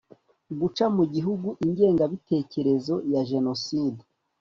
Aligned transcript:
guca 0.59 0.85
mu 0.97 1.03
gihugu 1.13 1.47
ingengabiterezo 1.65 2.95
ya 3.13 3.21
jenoside 3.31 4.01